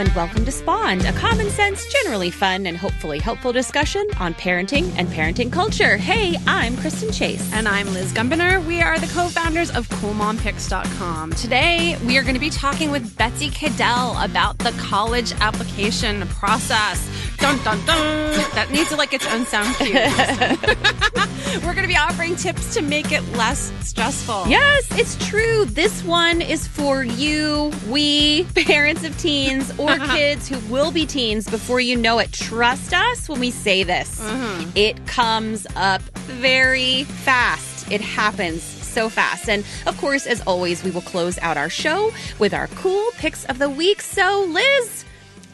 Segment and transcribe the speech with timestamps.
[0.00, 4.90] and welcome to Spawned, a common sense, generally fun, and hopefully helpful discussion on parenting
[4.96, 5.98] and parenting culture.
[5.98, 7.52] Hey, I'm Kristen Chase.
[7.52, 8.64] And I'm Liz Gumbinner.
[8.66, 11.34] We are the co founders of CoolMomPicks.com.
[11.34, 17.06] Today, we are going to be talking with Betsy Cadell about the college application process.
[17.36, 18.38] Dun, dun, dun.
[18.54, 19.92] That needs to like its own sound cue.
[21.64, 24.46] We're going to be offering tips to make it less stressful.
[24.46, 25.64] Yes, it's true.
[25.66, 31.48] This one is for you, we, parents of teens or kids who will be teens
[31.48, 32.32] before you know it.
[32.32, 34.20] Trust us when we say this.
[34.20, 34.70] Mm-hmm.
[34.74, 37.90] It comes up very fast.
[37.90, 39.48] It happens so fast.
[39.48, 43.44] And of course, as always, we will close out our show with our cool picks
[43.46, 44.02] of the week.
[44.02, 45.04] So, Liz,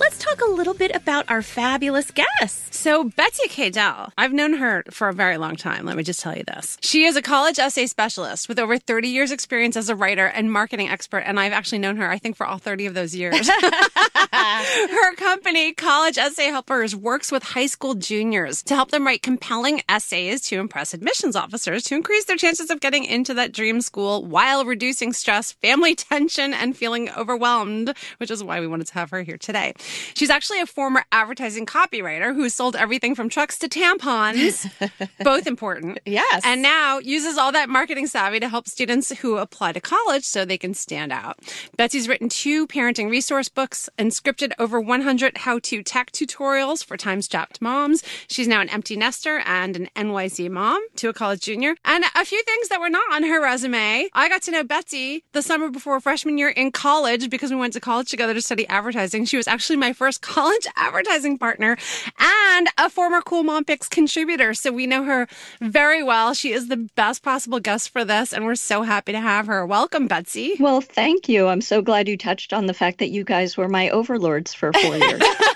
[0.00, 2.74] let's talk a little bit about our fabulous guest.
[2.74, 5.84] So, Betsy Cadell, I've known her for a very long time.
[5.84, 6.78] Let me just tell you this.
[6.80, 10.52] She is a college essay specialist with over 30 years' experience as a writer and
[10.52, 11.20] marketing expert.
[11.20, 13.48] And I've actually known her, I think, for all 30 of those years.
[14.32, 19.82] her company, College Essay Helpers, works with high school juniors to help them write compelling
[19.88, 24.24] essays to impress admissions officers to increase their chances of getting into that dream school
[24.24, 29.10] while reducing stress, family tension, and feeling overwhelmed, which is why we wanted to have
[29.10, 29.72] her here today.
[30.14, 34.70] She's actually a former advertising copywriter who sold everything from trucks to tampons,
[35.24, 35.98] both important.
[36.04, 36.42] Yes.
[36.44, 40.44] And now uses all that marketing savvy to help students who apply to college so
[40.44, 41.38] they can stand out.
[41.76, 46.96] Betsy's written two parenting resource books and scripted over 100 how to tech tutorials for
[46.96, 48.02] time strapped moms.
[48.28, 51.74] She's now an empty nester and an NYC mom to a college junior.
[51.84, 54.08] And a few things that were not on her resume.
[54.12, 57.72] I got to know Betsy the summer before freshman year in college because we went
[57.74, 59.24] to college together to study advertising.
[59.24, 61.76] She was actually my first college advertising partner
[62.18, 64.54] and a former Cool Mom Picks contributor.
[64.54, 65.26] So we know her
[65.60, 66.34] very well.
[66.34, 69.66] She is the best possible guest for this, and we're so happy to have her.
[69.66, 70.54] Welcome, Betsy.
[70.58, 71.46] Well, thank you.
[71.46, 74.72] I'm so glad you touched on the fact that you guys were my overlords for
[74.72, 75.22] four years.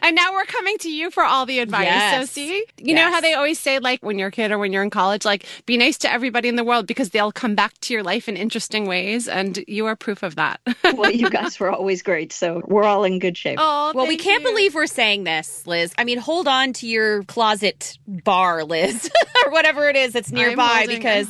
[0.02, 1.84] and now we're coming to you for all the advice.
[1.84, 2.20] Yes.
[2.20, 4.72] So see, you know how they always say, like when you're a kid or when
[4.72, 7.78] you're in college, like be nice to everybody in the world because they'll come back
[7.80, 10.60] to your life in interesting ways, and you are proof of that.
[10.94, 13.58] well, you guys were always great, so we're all in good shape.
[13.60, 14.48] oh, Well, we can't you.
[14.48, 15.92] believe we're saying this, Liz.
[15.98, 19.10] I mean, hold on to your closet bar, Liz,
[19.46, 21.28] or whatever it is that's nearby, holding, because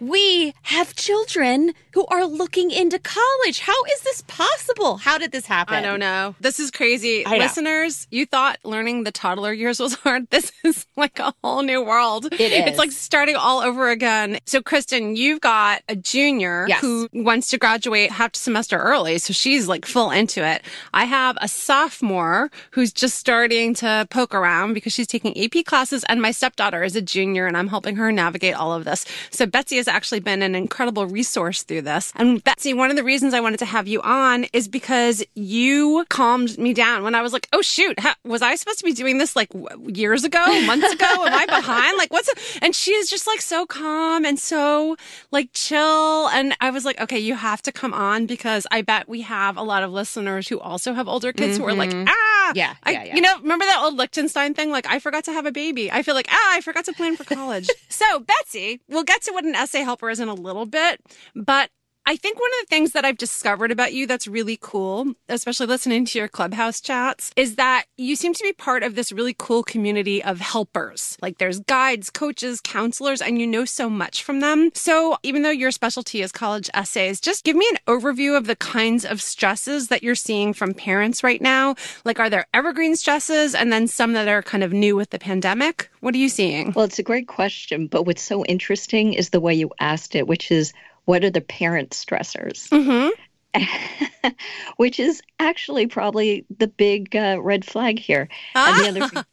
[0.00, 3.60] we have children who are looking into college.
[3.60, 4.96] How is this possible?
[4.96, 5.74] How did this happen?
[5.74, 6.34] I don't know.
[6.40, 7.26] This is crazy.
[7.26, 7.38] I know.
[7.44, 10.28] Listeners, you thought learning the toddler years was hard.
[10.30, 12.26] This is like a whole new world.
[12.26, 12.66] It is.
[12.68, 14.38] It's like starting all over again.
[14.46, 16.80] So, Kristen, you've got a junior Yes.
[16.80, 19.18] who wants to graduate half semester early.
[19.18, 20.62] So she's like full into it.
[20.94, 26.04] I have a sophomore who's just starting to poke around because she's taking AP classes.
[26.08, 29.04] And my stepdaughter is a junior and I'm helping her navigate all of this.
[29.30, 32.12] So Betsy has actually been an incredible resource through this.
[32.16, 36.04] And Betsy, one of the reasons I wanted to have you on is because you
[36.08, 39.18] calmed me down when I was like, oh shoot, was I supposed to be doing
[39.18, 39.48] this like
[39.86, 41.06] years ago, months ago?
[41.06, 41.96] Am I behind?
[41.98, 42.30] Like what's,
[42.60, 44.96] and she is just like so calm and so
[45.30, 46.28] like chill.
[46.28, 49.56] And I was like, okay, you have to come on because I bet we have
[49.56, 52.58] a lot of listeners who also have older kids who are like, ah, Mm-hmm.
[52.58, 53.14] Yeah, I- yeah, yeah.
[53.14, 54.70] you know, remember that old Lichtenstein thing?
[54.70, 55.92] Like, I forgot to have a baby.
[55.92, 57.70] I feel like, ah, I forgot to plan for college.
[57.88, 61.00] so, Betsy, we'll get to what an essay helper is in a little bit,
[61.36, 61.70] but
[62.04, 65.66] I think one of the things that I've discovered about you that's really cool, especially
[65.66, 69.36] listening to your clubhouse chats, is that you seem to be part of this really
[69.38, 71.16] cool community of helpers.
[71.22, 74.72] Like there's guides, coaches, counselors, and you know so much from them.
[74.74, 78.56] So even though your specialty is college essays, just give me an overview of the
[78.56, 81.76] kinds of stresses that you're seeing from parents right now.
[82.04, 85.20] Like, are there evergreen stresses and then some that are kind of new with the
[85.20, 85.88] pandemic?
[86.00, 86.72] What are you seeing?
[86.72, 90.26] Well, it's a great question, but what's so interesting is the way you asked it,
[90.26, 90.72] which is
[91.04, 92.68] what are the parent stressors?
[92.68, 93.10] Mm-hmm.
[94.76, 98.28] which is actually probably the big uh, red flag here.
[98.54, 99.08] And the other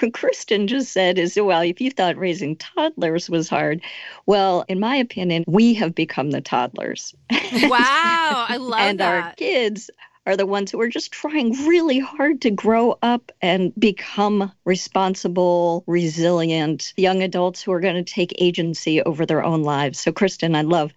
[0.00, 3.80] thing Kristen just said is, well, if you thought raising toddlers was hard,
[4.26, 7.14] well, in my opinion, we have become the toddlers.
[7.30, 8.88] Wow, I love that.
[8.90, 9.90] and our kids
[10.24, 15.82] are the ones who are just trying really hard to grow up and become responsible,
[15.86, 20.00] resilient young adults who are going to take agency over their own lives.
[20.00, 20.92] So, Kristen, I love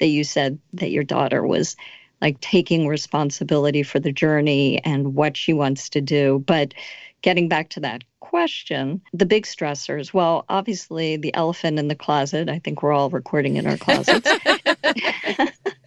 [0.00, 1.76] that you said that your daughter was
[2.20, 6.42] like taking responsibility for the journey and what she wants to do.
[6.46, 6.74] But
[7.22, 12.48] getting back to that question, the big stressors, well, obviously the elephant in the closet,
[12.48, 14.30] I think we're all recording in our closets,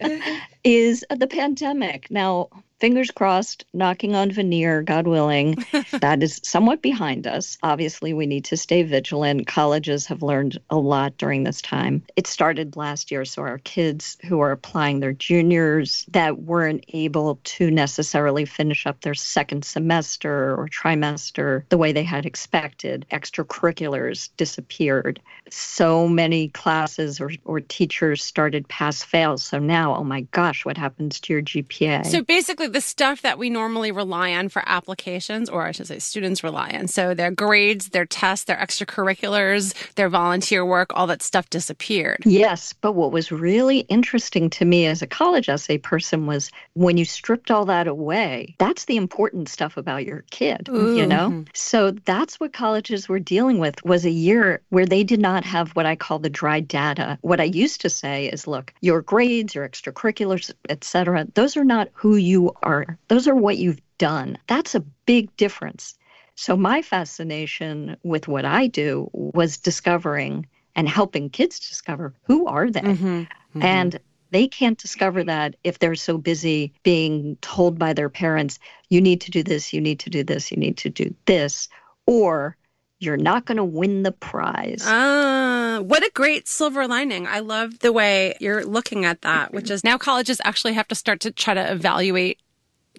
[0.64, 2.10] is the pandemic.
[2.10, 2.48] Now,
[2.84, 5.56] fingers crossed, knocking on veneer, God willing.
[6.00, 7.56] that is somewhat behind us.
[7.62, 9.46] Obviously, we need to stay vigilant.
[9.46, 12.02] Colleges have learned a lot during this time.
[12.14, 17.40] It started last year, so our kids who are applying their juniors that weren't able
[17.44, 24.28] to necessarily finish up their second semester or trimester the way they had expected, extracurriculars
[24.36, 25.22] disappeared.
[25.48, 29.38] So many classes or, or teachers started pass fail.
[29.38, 32.04] So now, oh my gosh, what happens to your GPA?
[32.04, 36.00] So basically, the stuff that we normally rely on for applications, or I should say
[36.00, 41.22] students rely on, so their grades, their tests, their extracurriculars, their volunteer work, all that
[41.22, 42.18] stuff disappeared.
[42.26, 42.72] Yes.
[42.72, 47.04] But what was really interesting to me as a college essay person was when you
[47.04, 50.96] stripped all that away, that's the important stuff about your kid, Ooh.
[50.96, 51.28] you know?
[51.28, 51.42] Mm-hmm.
[51.54, 55.70] So that's what colleges were dealing with was a year where they did not have
[55.76, 57.18] what I call the dry data.
[57.20, 61.88] What I used to say is, look, your grades, your extracurriculars, etc., those are not
[61.92, 62.98] who you are.
[63.08, 64.38] Those are what you've done.
[64.46, 65.94] That's a big difference.
[66.36, 72.70] So, my fascination with what I do was discovering and helping kids discover who are
[72.70, 72.80] they.
[72.80, 73.62] Mm-hmm, mm-hmm.
[73.62, 78.58] And they can't discover that if they're so busy being told by their parents,
[78.88, 81.68] you need to do this, you need to do this, you need to do this,
[82.06, 82.56] or
[82.98, 84.82] you're not going to win the prize.
[84.84, 87.28] Ah, what a great silver lining.
[87.28, 90.94] I love the way you're looking at that, which is now colleges actually have to
[90.96, 92.40] start to try to evaluate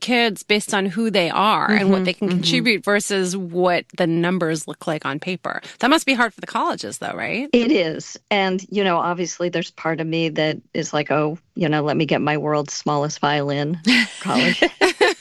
[0.02, 2.38] kids based on who they are mm-hmm, and what mm-hmm, they can mm-hmm.
[2.40, 5.62] contribute versus what the numbers look like on paper.
[5.80, 7.50] That must be hard for the colleges, though, right?
[7.54, 8.18] It is.
[8.30, 11.98] And, you know, obviously there's part of me that is like, oh, you know, let
[11.98, 13.80] me get my world's smallest violin
[14.20, 14.62] college.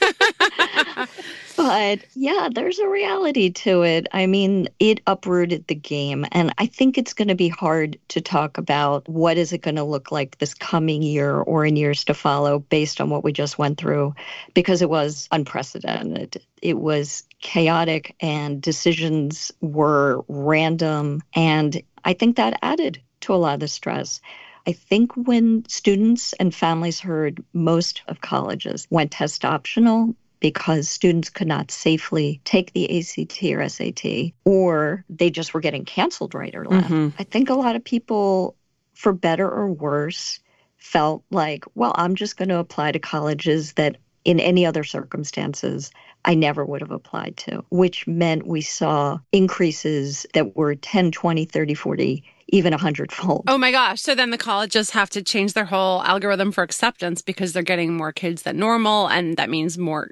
[1.65, 4.07] But yeah, there's a reality to it.
[4.13, 6.27] I mean, it uprooted the game.
[6.31, 9.77] And I think it's going to be hard to talk about what is it going
[9.77, 13.33] to look like this coming year or in years to follow based on what we
[13.33, 14.15] just went through
[14.53, 16.45] because it was unprecedented.
[16.61, 21.23] It was chaotic and decisions were random.
[21.35, 24.21] And I think that added to a lot of the stress.
[24.67, 30.15] I think when students and families heard most of colleges went test optional,
[30.45, 35.87] because students could not safely take the ACT or SAT, or they just were getting
[35.87, 36.91] canceled right or left.
[36.91, 37.17] Mm-hmm.
[37.19, 38.55] I think a lot of people,
[38.93, 40.41] for better or worse,
[40.77, 43.97] felt like, well, I'm just going to apply to colleges that
[44.27, 45.91] in any other circumstances
[46.27, 51.47] I never would have applied to, which meant we saw increases that were 10, 20,
[51.47, 53.45] 30, 40 even a hundredfold.
[53.49, 54.01] Oh my gosh.
[54.01, 57.97] So then the colleges have to change their whole algorithm for acceptance because they're getting
[57.97, 59.09] more kids than normal.
[59.09, 60.11] And that means more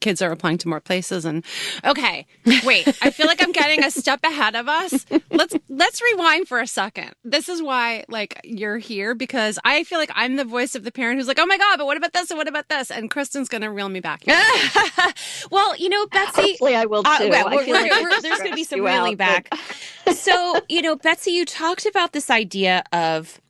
[0.00, 1.24] kids are applying to more places.
[1.24, 1.44] And
[1.84, 2.26] okay,
[2.64, 5.06] wait, I feel like I'm getting a step ahead of us.
[5.30, 7.12] Let's, let's rewind for a second.
[7.24, 10.92] This is why like you're here because I feel like I'm the voice of the
[10.92, 12.30] parent who's like, oh my God, but what about this?
[12.30, 12.90] And what about this?
[12.90, 14.24] And Kristen's going to reel me back.
[15.50, 16.50] well, you know, Betsy.
[16.50, 17.30] Hopefully I will uh, too.
[17.30, 19.52] Uh, we're, we're, we're, there's going to be some reeling back.
[20.12, 23.40] so, you know, Betsy, you talked about this idea of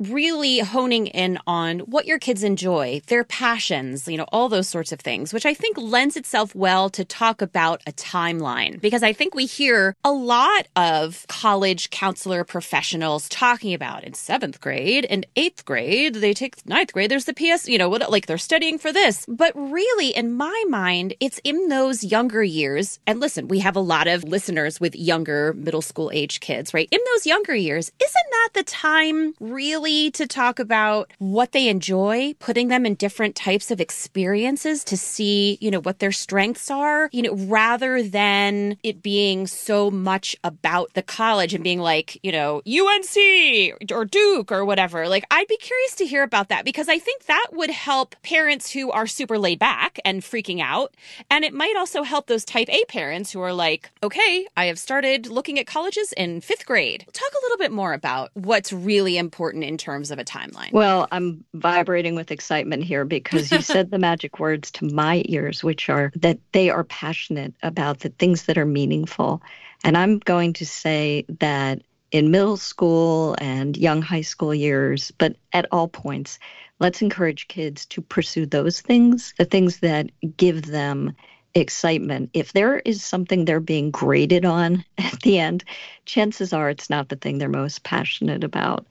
[0.00, 4.92] really honing in on what your kids enjoy, their passions, you know, all those sorts
[4.92, 9.12] of things, which I think lends itself well to talk about a timeline because I
[9.12, 15.26] think we hear a lot of college counselor professionals talking about in seventh grade and
[15.36, 18.78] eighth grade, they take ninth grade, there's the PS, you know, what, like they're studying
[18.78, 19.26] for this.
[19.28, 22.98] But really, in my mind, it's in those younger years.
[23.06, 26.88] And listen, we have a lot of listeners with younger middle school age kids, right?
[26.90, 29.89] In those younger years, isn't that the time really?
[29.90, 35.58] To talk about what they enjoy, putting them in different types of experiences to see,
[35.60, 40.92] you know, what their strengths are, you know, rather than it being so much about
[40.94, 45.08] the college and being like, you know, UNC or Duke or whatever.
[45.08, 48.70] Like, I'd be curious to hear about that because I think that would help parents
[48.70, 50.94] who are super laid back and freaking out.
[51.30, 54.78] And it might also help those type A parents who are like, okay, I have
[54.78, 57.06] started looking at colleges in fifth grade.
[57.12, 60.72] Talk a little bit more about what's really important in terms of a timeline?
[60.72, 65.64] Well, I'm vibrating with excitement here because you said the magic words to my ears,
[65.64, 69.42] which are that they are passionate about the things that are meaningful.
[69.82, 71.82] And I'm going to say that
[72.12, 76.38] in middle school and young high school years, but at all points,
[76.78, 81.14] let's encourage kids to pursue those things, the things that give them
[81.54, 82.30] excitement.
[82.32, 85.64] If there is something they're being graded on at the end,
[86.04, 88.86] chances are it's not the thing they're most passionate about.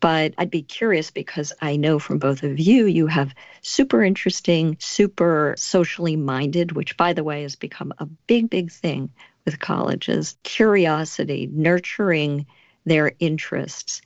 [0.00, 4.76] But I'd be curious because I know from both of you, you have super interesting,
[4.80, 9.10] super socially minded, which, by the way, has become a big, big thing
[9.44, 10.36] with colleges.
[10.42, 12.46] Curiosity, nurturing
[12.86, 14.00] their interests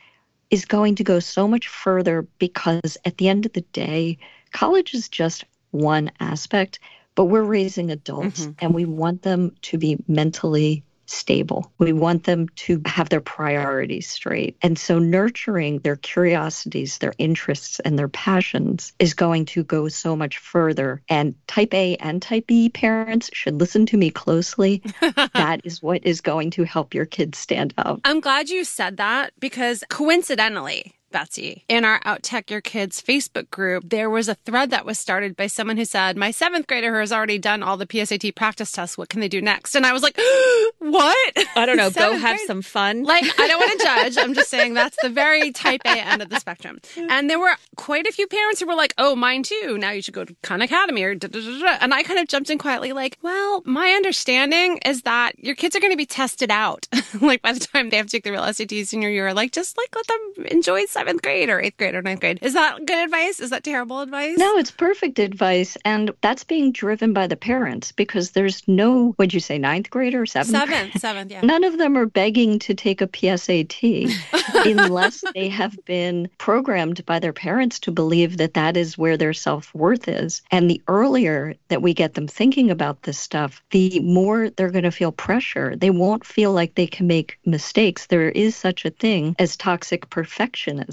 [0.51, 4.19] is going to go so much further because at the end of the day,
[4.53, 6.79] college is just one aspect,
[7.15, 8.53] but we're raising adults mm-hmm.
[8.59, 11.73] and we want them to be mentally stable.
[11.79, 14.57] We want them to have their priorities straight.
[14.63, 20.17] And so nurturing their curiosities, their interests, and their passions is going to go so
[20.17, 21.03] much further.
[21.09, 24.83] And type A and type B parents should listen to me closely.
[25.35, 28.01] that is what is going to help your kids stand up.
[28.05, 31.65] I'm glad you said that because coincidentally, Betsy.
[31.69, 35.37] In our Out Tech Your Kids Facebook group, there was a thread that was started
[35.37, 38.99] by someone who said, My seventh grader has already done all the PSAT practice tests.
[38.99, 39.77] What can they do next?
[39.77, 40.17] And I was like,
[40.81, 41.33] What?
[41.55, 41.89] I don't know.
[41.95, 42.47] go have grade?
[42.49, 43.05] some fun.
[43.05, 44.19] Like, I don't want to judge.
[44.19, 46.81] I'm just saying that's the very type A end of the spectrum.
[46.97, 49.79] And there were quite a few parents who were like, Oh, mine too.
[49.79, 51.79] Now you should go to Khan Academy or da, da, da, da.
[51.81, 55.77] And I kind of jumped in quietly, like, Well, my understanding is that your kids
[55.77, 56.89] are going to be tested out.
[57.21, 59.79] like, by the time they have to take the real SAT senior year, like, just
[59.79, 62.39] like let them enjoy seventh grade or eighth grade or ninth grade.
[62.43, 63.41] Is that good advice?
[63.41, 64.39] Is that terrible advice?
[64.39, 65.77] No, it's perfect advice.
[65.85, 70.15] And that's being driven by the parents because there's no, would you say, ninth grade
[70.15, 70.57] or seventh?
[70.57, 71.41] Seventh, seventh, yeah.
[71.43, 74.11] None of them are begging to take a PSAT
[74.67, 79.33] unless they have been programmed by their parents to believe that that is where their
[79.33, 80.43] self worth is.
[80.51, 84.85] And the earlier that we get them thinking about this stuff, the more they're going
[84.85, 85.75] to feel pressure.
[85.77, 88.07] They won't feel like they can make mistakes.
[88.07, 90.84] There is such a thing as toxic perfectionism.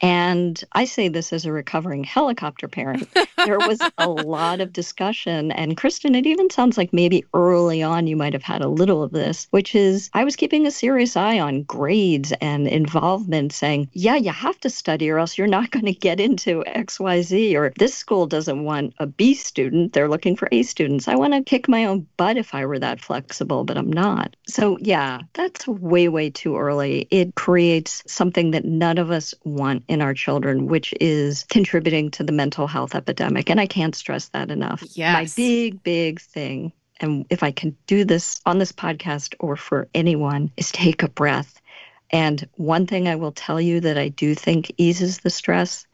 [0.00, 3.08] And I say this as a recovering helicopter parent.
[3.44, 5.52] there was a lot of discussion.
[5.52, 9.02] And Kristen, it even sounds like maybe early on you might have had a little
[9.02, 13.88] of this, which is I was keeping a serious eye on grades and involvement, saying,
[13.92, 17.54] yeah, you have to study or else you're not going to get into XYZ.
[17.54, 21.08] Or this school doesn't want a B student, they're looking for A students.
[21.08, 24.36] I want to kick my own butt if I were that flexible, but I'm not.
[24.46, 27.06] So, yeah, that's way, way too early.
[27.10, 32.22] It creates something that none of us want in our children, which is contributing to
[32.22, 33.50] the mental health epidemic.
[33.50, 34.82] And I can't stress that enough.
[34.94, 35.14] Yes.
[35.14, 39.88] My big, big thing, and if I can do this on this podcast or for
[39.94, 41.60] anyone, is take a breath.
[42.10, 45.86] And one thing I will tell you that I do think eases the stress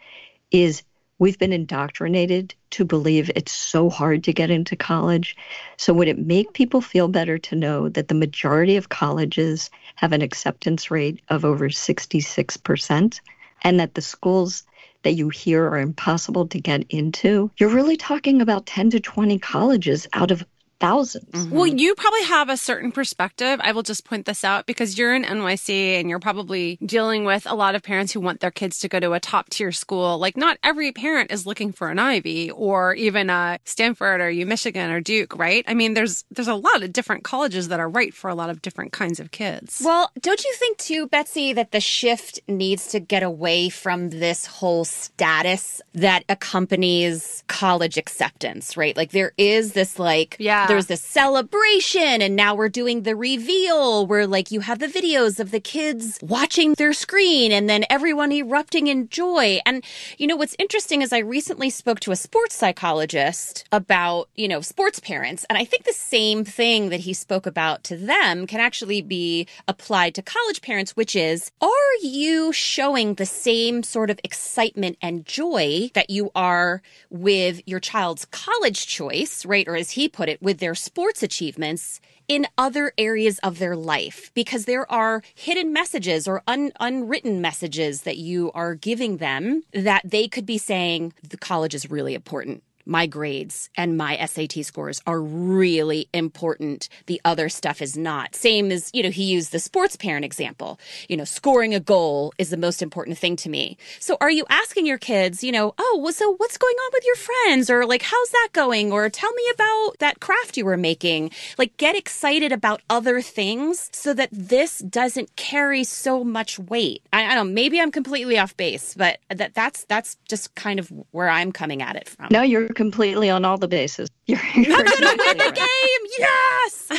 [0.50, 0.82] is
[1.18, 5.36] we've been indoctrinated to believe it's so hard to get into college.
[5.76, 10.12] So, would it make people feel better to know that the majority of colleges have
[10.12, 13.20] an acceptance rate of over 66%?
[13.62, 14.64] And that the schools
[15.02, 19.38] that you hear are impossible to get into, you're really talking about 10 to 20
[19.38, 20.44] colleges out of
[20.80, 21.50] 1000s mm-hmm.
[21.50, 23.60] Well, you probably have a certain perspective.
[23.62, 27.46] I will just point this out because you're in NYC and you're probably dealing with
[27.46, 30.18] a lot of parents who want their kids to go to a top tier school.
[30.18, 34.46] Like, not every parent is looking for an Ivy or even a Stanford or U
[34.46, 35.64] Michigan or Duke, right?
[35.66, 38.50] I mean, there's there's a lot of different colleges that are right for a lot
[38.50, 39.82] of different kinds of kids.
[39.84, 44.46] Well, don't you think too, Betsy, that the shift needs to get away from this
[44.46, 48.96] whole status that accompanies college acceptance, right?
[48.96, 54.06] Like, there is this like yeah there's this celebration and now we're doing the reveal
[54.06, 58.32] where like you have the videos of the kids watching their screen and then everyone
[58.32, 59.60] erupting in joy.
[59.66, 59.84] And
[60.18, 64.60] you know what's interesting is I recently spoke to a sports psychologist about, you know,
[64.60, 68.60] sports parents and I think the same thing that he spoke about to them can
[68.60, 74.20] actually be applied to college parents which is are you showing the same sort of
[74.24, 79.66] excitement and joy that you are with your child's college choice, right?
[79.68, 83.76] Or as he put it, with with their sports achievements in other areas of their
[83.76, 89.62] life because there are hidden messages or un- unwritten messages that you are giving them
[89.74, 94.64] that they could be saying the college is really important my grades and my SAT
[94.64, 96.88] scores are really important.
[97.06, 98.34] The other stuff is not.
[98.34, 100.78] Same as, you know, he used the sports parent example.
[101.08, 103.76] You know, scoring a goal is the most important thing to me.
[103.98, 107.04] So are you asking your kids, you know, oh, well, so what's going on with
[107.04, 107.70] your friends?
[107.70, 108.92] Or like, how's that going?
[108.92, 111.30] Or tell me about that craft you were making.
[111.58, 117.02] Like, get excited about other things so that this doesn't carry so much weight.
[117.12, 120.78] I, I don't know, maybe I'm completely off base, but that that's that's just kind
[120.78, 122.28] of where I'm coming at it from.
[122.30, 124.08] No, you're completely on all the bases.
[124.26, 126.02] You're, you're I'm gonna win the game.
[126.18, 126.90] Yes.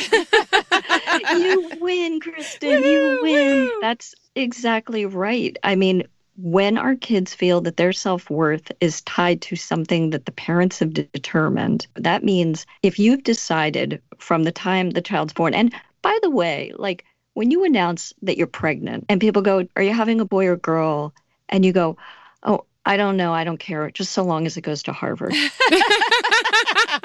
[1.38, 2.82] you win, Kristen.
[2.82, 3.70] you win.
[3.80, 5.56] That's exactly right.
[5.62, 6.04] I mean,
[6.36, 10.78] when our kids feel that their self worth is tied to something that the parents
[10.78, 16.18] have determined, that means if you've decided from the time the child's born, and by
[16.22, 17.04] the way, like
[17.34, 20.56] when you announce that you're pregnant and people go, Are you having a boy or
[20.56, 21.12] girl?
[21.48, 21.96] And you go,
[22.42, 23.34] Oh, I don't know.
[23.34, 23.90] I don't care.
[23.90, 25.34] Just so long as it goes to Harvard.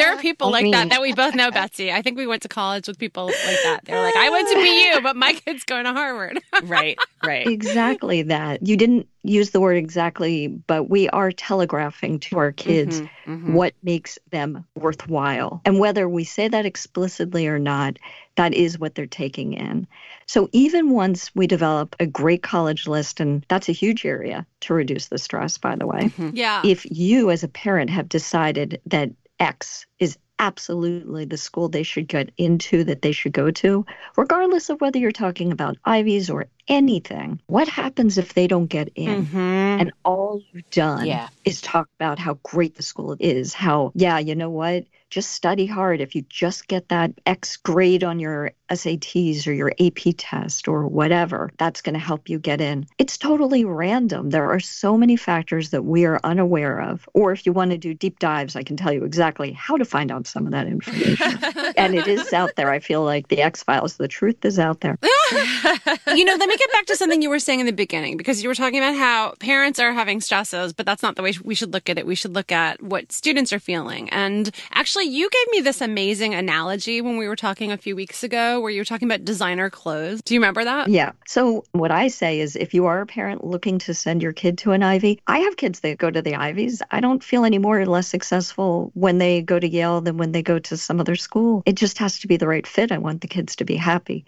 [0.00, 1.92] there are people I like mean, that that we both know, Betsy.
[1.92, 3.80] I think we went to college with people like that.
[3.84, 6.40] They're like, I went to BU, but my kid's going to Harvard.
[6.64, 7.46] right, right.
[7.46, 8.66] Exactly that.
[8.66, 13.52] You didn't use the word exactly, but we are telegraphing to our kids mm-hmm, mm-hmm.
[13.52, 15.60] what makes them worthwhile.
[15.64, 17.98] And whether we say that explicitly or not,
[18.36, 19.86] that is what they're taking in.
[20.26, 24.74] So even once we develop a great college list, and that's a huge area to
[24.74, 26.02] reduce the stress, by the way.
[26.02, 26.30] Mm-hmm.
[26.34, 26.62] Yeah.
[26.64, 32.08] If you as a parent have decided that X is absolutely the school they should
[32.08, 33.84] get into that they should go to,
[34.16, 37.40] regardless of whether you're talking about Ivies or anything.
[37.46, 39.26] What happens if they don't get in?
[39.26, 39.38] Mm-hmm.
[39.38, 41.28] And all you've done yeah.
[41.44, 44.86] is talk about how great the school is, how, yeah, you know what?
[45.10, 46.00] just study hard.
[46.00, 50.86] If you just get that X grade on your SATs or your AP test or
[50.86, 52.86] whatever, that's going to help you get in.
[52.96, 54.30] It's totally random.
[54.30, 57.08] There are so many factors that we are unaware of.
[57.12, 59.84] Or if you want to do deep dives, I can tell you exactly how to
[59.84, 61.38] find out some of that information.
[61.76, 62.70] and it is out there.
[62.70, 64.96] I feel like the X Files, the truth is out there.
[65.02, 68.42] you know, let me get back to something you were saying in the beginning because
[68.42, 71.54] you were talking about how parents are having stresses, but that's not the way we
[71.54, 72.06] should look at it.
[72.06, 74.10] We should look at what students are feeling.
[74.10, 78.22] And actually, you gave me this amazing analogy when we were talking a few weeks
[78.22, 80.20] ago where you were talking about designer clothes.
[80.22, 80.88] Do you remember that?
[80.88, 81.12] Yeah.
[81.26, 84.58] So, what I say is if you are a parent looking to send your kid
[84.58, 86.82] to an Ivy, I have kids that go to the Ivies.
[86.90, 90.32] I don't feel any more or less successful when they go to Yale than when
[90.32, 91.62] they go to some other school.
[91.64, 92.92] It just has to be the right fit.
[92.92, 94.26] I want the kids to be happy.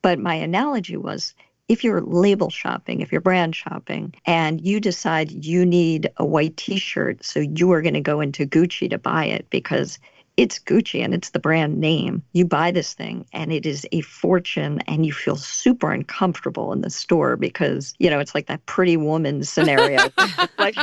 [0.00, 1.34] But my analogy was
[1.72, 6.54] if you're label shopping, if you're brand shopping, and you decide you need a white
[6.58, 9.98] t shirt, so you are going to go into Gucci to buy it because
[10.36, 12.22] it's Gucci and it's the brand name.
[12.34, 16.82] You buy this thing and it is a fortune and you feel super uncomfortable in
[16.82, 20.10] the store because, you know, it's like that pretty woman scenario.
[20.58, 20.76] like,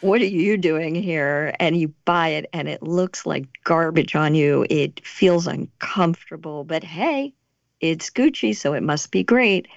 [0.00, 1.54] what are you doing here?
[1.60, 4.64] And you buy it and it looks like garbage on you.
[4.70, 7.34] It feels uncomfortable, but hey,
[7.80, 9.68] it's Gucci, so it must be great.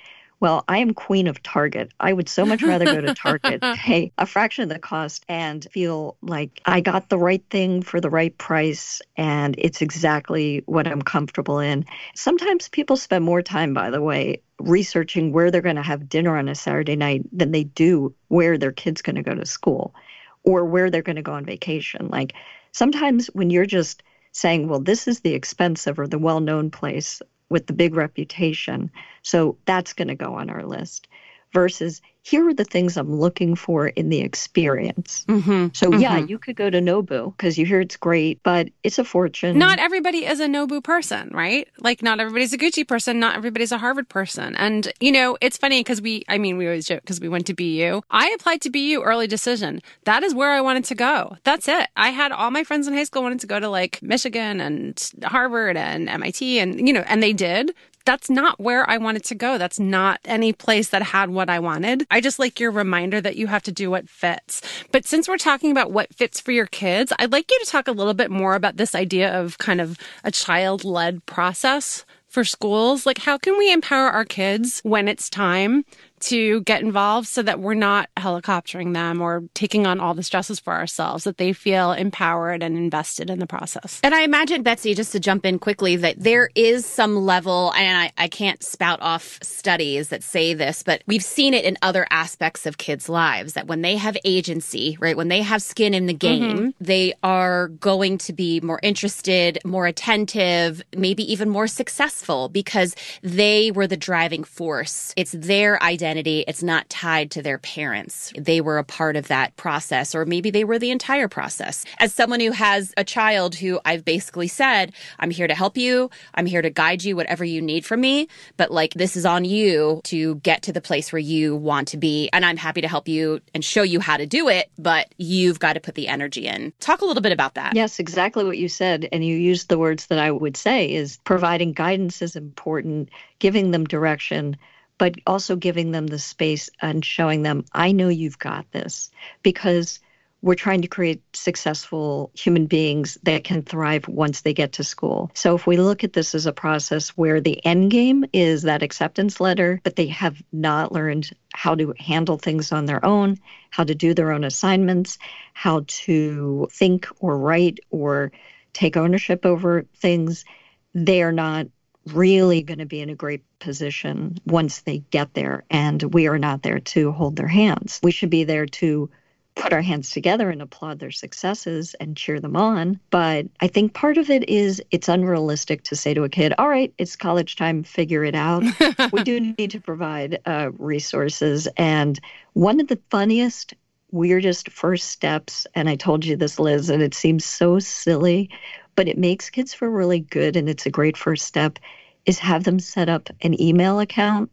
[0.45, 1.91] Well, I am queen of Target.
[1.99, 5.65] I would so much rather go to Target, pay a fraction of the cost, and
[5.71, 10.87] feel like I got the right thing for the right price and it's exactly what
[10.87, 11.83] I'm comfortable in.
[12.13, 16.37] Sometimes people spend more time, by the way, researching where they're going to have dinner
[16.37, 19.95] on a Saturday night than they do where their kid's going to go to school
[20.43, 22.07] or where they're going to go on vacation.
[22.09, 22.33] Like
[22.71, 27.19] sometimes when you're just saying, well, this is the expensive or the well known place
[27.49, 28.91] with the big reputation.
[29.21, 31.07] So that's going to go on our list
[31.55, 35.25] versus here are the things I'm looking for in the experience.
[35.29, 36.01] Mm-hmm, so, mm-hmm.
[36.01, 39.57] yeah, you could go to Nobu because you hear it's great, but it's a fortune.
[39.57, 41.67] Not everybody is a Nobu person, right?
[41.79, 44.55] Like, not everybody's a Gucci person, not everybody's a Harvard person.
[44.55, 47.45] And, you know, it's funny because we, I mean, we always joke because we went
[47.45, 48.01] to BU.
[48.09, 49.81] I applied to BU early decision.
[50.03, 51.37] That is where I wanted to go.
[51.43, 51.89] That's it.
[51.95, 55.11] I had all my friends in high school wanted to go to like Michigan and
[55.23, 57.73] Harvard and MIT and, you know, and they did
[58.05, 59.57] that's not where I wanted to go.
[59.57, 62.05] That's not any place that had what I wanted.
[62.09, 64.61] I just like your reminder that you have to do what fits.
[64.91, 67.87] But since we're talking about what fits for your kids, I'd like you to talk
[67.87, 72.43] a little bit more about this idea of kind of a child led process for
[72.43, 73.05] schools.
[73.05, 75.85] Like, how can we empower our kids when it's time
[76.25, 80.59] to get involved so that we're not helicoptering them or taking on all the stresses
[80.59, 83.99] for ourselves, that they feel empowered and invested in the process.
[84.03, 87.97] And I imagine, Betsy, just to jump in quickly, that there is some level, and
[87.97, 92.07] I, I can't spout off studies that say this, but we've seen it in other
[92.09, 96.07] aspects of kids' lives that when they have agency, right, when they have skin in
[96.07, 96.69] the game, mm-hmm.
[96.79, 103.71] they are going to be more interested, more attentive, maybe even more successful because they
[103.71, 105.13] were the driving force.
[105.15, 106.45] It's their identity identity.
[106.47, 108.31] It's not tied to their parents.
[108.37, 111.83] They were a part of that process, or maybe they were the entire process.
[111.99, 116.09] As someone who has a child who I've basically said, I'm here to help you.
[116.33, 118.27] I'm here to guide you, whatever you need from me.
[118.55, 121.97] But like, this is on you to get to the place where you want to
[121.97, 122.29] be.
[122.31, 125.59] And I'm happy to help you and show you how to do it, but you've
[125.59, 126.71] got to put the energy in.
[126.79, 127.75] Talk a little bit about that.
[127.75, 129.09] Yes, exactly what you said.
[129.11, 133.71] And you used the words that I would say is providing guidance is important, giving
[133.71, 134.55] them direction
[134.97, 139.11] but also giving them the space and showing them, I know you've got this
[139.43, 139.99] because
[140.41, 145.31] we're trying to create successful human beings that can thrive once they get to school.
[145.33, 148.83] So if we look at this as a process where the end game is that
[148.83, 153.39] acceptance letter, but they have not learned how to handle things on their own,
[153.71, 155.17] how to do their own assignments,
[155.53, 158.31] how to think or write or
[158.73, 160.45] take ownership over things,
[160.93, 161.65] they are not
[162.13, 165.63] really going to be in a great position once they get there.
[165.69, 167.99] And we are not there to hold their hands.
[168.03, 169.09] We should be there to
[169.55, 172.99] put our hands together and applaud their successes and cheer them on.
[173.09, 176.67] But I think part of it is it's unrealistic to say to a kid, all
[176.67, 178.63] right, it's college time, figure it out.
[179.11, 181.67] we do need to provide uh, resources.
[181.77, 182.19] And
[182.53, 183.73] one of the funniest,
[184.11, 188.49] weirdest first steps, and I told you this, Liz, and it seems so silly,
[188.95, 191.79] but it makes kids feel really good and it's a great first step,
[192.25, 194.51] is have them set up an email account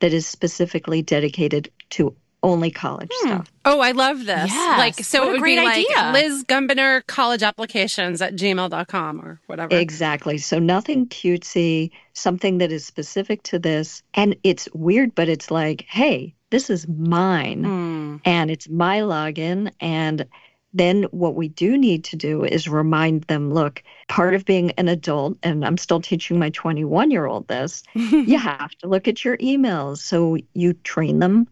[0.00, 3.28] that is specifically dedicated to only college hmm.
[3.28, 3.52] stuff.
[3.64, 4.50] Oh, I love this.
[4.50, 4.78] Yes.
[4.78, 5.86] Like, so what it would be idea.
[5.96, 9.76] like Liz Gumbinner college applications at gmail.com or whatever.
[9.76, 10.38] Exactly.
[10.38, 14.02] So nothing cutesy, something that is specific to this.
[14.14, 18.16] And it's weird, but it's like, hey, this is mine hmm.
[18.24, 19.72] and it's my login.
[19.80, 20.26] And
[20.72, 24.88] then what we do need to do is remind them look, part of being an
[24.88, 29.24] adult, and I'm still teaching my 21 year old this, you have to look at
[29.24, 29.98] your emails.
[29.98, 31.48] So you train them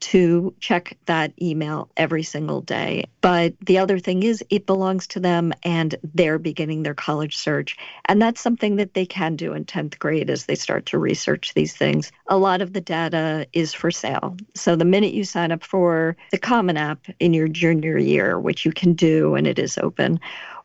[0.00, 3.04] to check that email every single day.
[3.20, 7.76] But the other thing is, it belongs to them and they're beginning their college search.
[8.06, 11.54] And that's something that they can do in 10th grade as they start to research
[11.54, 12.12] these things.
[12.28, 14.36] A lot of the data is for sale.
[14.54, 18.64] So the minute you sign up for the Common App in your junior year, which
[18.64, 20.20] you can do and it is open,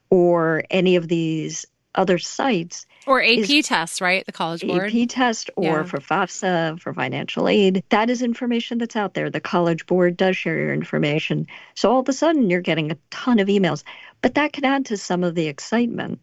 [0.09, 1.65] or any of these
[1.95, 2.85] other sites.
[3.05, 4.25] Or AP is, tests, right?
[4.25, 4.93] The College Board.
[4.95, 5.83] AP test or yeah.
[5.83, 7.83] for FAFSA, for financial aid.
[7.89, 9.29] That is information that's out there.
[9.29, 11.47] The College Board does share your information.
[11.75, 13.83] So all of a sudden you're getting a ton of emails.
[14.21, 16.19] But that can add to some of the excitement.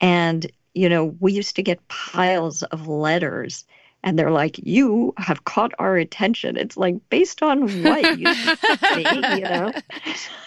[0.00, 3.64] And, you know, we used to get piles of letters
[4.02, 8.28] and they're like, "You have caught our attention." It's like based on what you,
[9.36, 9.72] you know.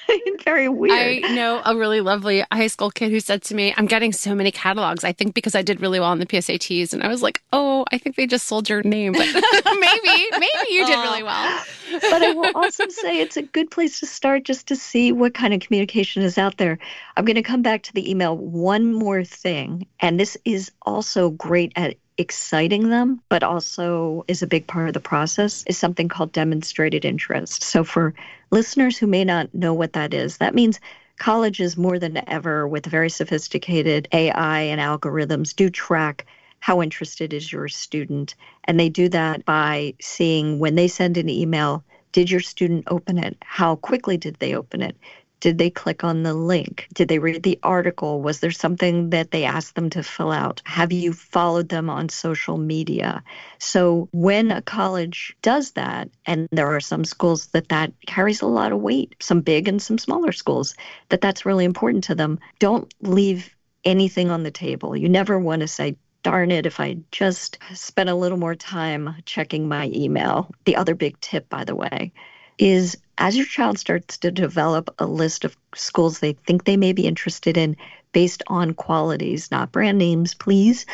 [0.43, 1.25] Very weird.
[1.25, 4.35] I know a really lovely high school kid who said to me, I'm getting so
[4.35, 5.03] many catalogs.
[5.03, 6.93] I think because I did really well on the PSATs.
[6.93, 9.13] And I was like, oh, I think they just sold your name.
[9.13, 9.27] But
[9.79, 11.63] maybe, maybe you did really well.
[11.91, 15.33] but I will also say it's a good place to start just to see what
[15.33, 16.77] kind of communication is out there.
[17.15, 18.37] I'm going to come back to the email.
[18.37, 24.47] One more thing, and this is also great at exciting them, but also is a
[24.47, 27.63] big part of the process, is something called demonstrated interest.
[27.63, 28.15] So, for
[28.49, 30.79] listeners who may not know what that is, that means
[31.17, 36.25] colleges more than ever with very sophisticated AI and algorithms do track
[36.59, 38.35] how interested is your student.
[38.63, 41.83] And they do that by seeing when they send an email,
[42.13, 43.35] did your student open it?
[43.41, 44.95] How quickly did they open it?
[45.43, 46.87] Did they click on the link?
[46.93, 48.21] Did they read the article?
[48.21, 50.61] Was there something that they asked them to fill out?
[50.63, 53.21] Have you followed them on social media?
[53.59, 58.47] So when a college does that, and there are some schools that that carries a
[58.47, 60.75] lot of weight, some big and some smaller schools,
[61.09, 63.53] that that's really important to them, don't leave
[63.83, 64.95] anything on the table.
[64.95, 69.13] You never want to say, darn it, if I just spent a little more time
[69.25, 70.49] checking my email.
[70.63, 72.13] The other big tip, by the way,
[72.57, 76.93] is as your child starts to develop a list of schools they think they may
[76.93, 77.75] be interested in
[78.11, 80.85] based on qualities, not brand names, please,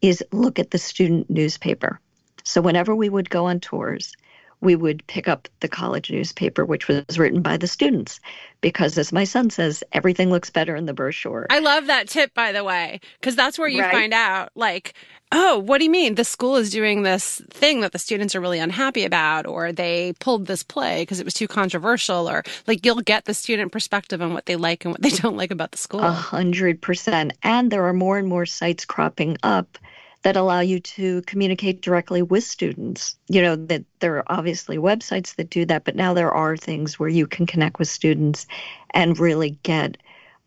[0.00, 2.00] is look at the student newspaper.
[2.44, 4.14] So whenever we would go on tours,
[4.62, 8.20] we would pick up the college newspaper, which was written by the students,
[8.60, 11.48] because as my son says, everything looks better in the brochure.
[11.50, 13.92] I love that tip, by the way, because that's where you right?
[13.92, 14.94] find out, like,
[15.32, 16.14] oh, what do you mean?
[16.14, 20.12] The school is doing this thing that the students are really unhappy about, or they
[20.20, 24.22] pulled this play because it was too controversial, or like you'll get the student perspective
[24.22, 26.00] on what they like and what they don't like about the school.
[26.00, 27.32] A hundred percent.
[27.42, 29.76] And there are more and more sites cropping up
[30.22, 33.16] that allow you to communicate directly with students.
[33.28, 36.98] You know, that there are obviously websites that do that, but now there are things
[36.98, 38.46] where you can connect with students
[38.94, 39.96] and really get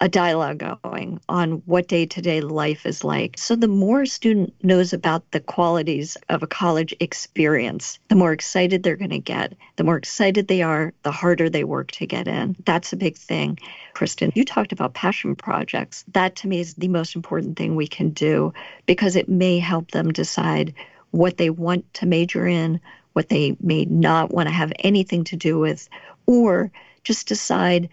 [0.01, 3.37] a dialogue going on what day to day life is like.
[3.37, 8.33] So, the more a student knows about the qualities of a college experience, the more
[8.33, 9.53] excited they're going to get.
[9.77, 12.57] The more excited they are, the harder they work to get in.
[12.65, 13.57] That's a big thing.
[13.93, 16.03] Kristen, you talked about passion projects.
[16.11, 18.53] That to me is the most important thing we can do
[18.85, 20.73] because it may help them decide
[21.11, 22.81] what they want to major in,
[23.13, 25.87] what they may not want to have anything to do with,
[26.25, 26.69] or
[27.05, 27.87] just decide